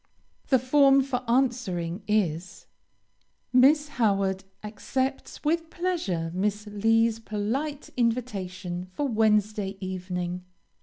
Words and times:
The 0.47 0.57
form 0.57 1.03
for 1.03 1.21
answering, 1.29 2.01
is: 2.07 2.65
Miss 3.53 3.87
Howard 3.87 4.45
accepts 4.63 5.43
with 5.43 5.69
pleasure 5.69 6.31
Miss 6.33 6.65
Lee's 6.65 7.19
polite 7.19 7.91
invitation 7.95 8.83
for 8.93 9.07
Wednesday 9.07 9.77
evening. 9.79 10.43